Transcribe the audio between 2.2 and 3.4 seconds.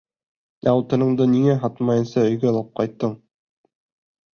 өйгә алып ҡайттың?